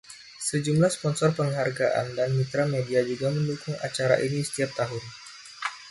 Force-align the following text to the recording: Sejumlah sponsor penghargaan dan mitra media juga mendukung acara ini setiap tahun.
Sejumlah 0.47 0.89
sponsor 0.97 1.29
penghargaan 1.39 2.07
dan 2.17 2.29
mitra 2.39 2.63
media 2.75 3.01
juga 3.09 3.27
mendukung 3.35 3.75
acara 3.87 4.15
ini 4.27 4.39
setiap 4.47 4.71
tahun. 4.79 5.03